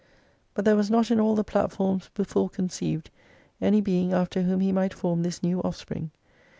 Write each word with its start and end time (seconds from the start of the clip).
But 0.55 0.65
there 0.65 0.75
was 0.75 0.89
not 0.89 1.11
in 1.11 1.19
all 1.19 1.35
the 1.35 1.43
platforms 1.43 2.09
before 2.15 2.49
conceived 2.49 3.11
any 3.61 3.81
being 3.81 4.13
after 4.13 4.41
whom 4.41 4.59
He 4.59 4.71
might 4.71 4.95
form 4.95 5.21
this 5.21 5.43
new 5.43 5.59
offspring. 5.61 6.09